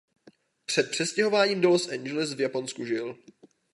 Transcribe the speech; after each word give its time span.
Před 0.65 0.91
přestěhováním 0.91 1.61
do 1.61 1.69
Los 1.69 1.87
Angeles 1.89 2.33
v 2.33 2.41
Japonsku 2.41 2.85
žil. 2.85 3.17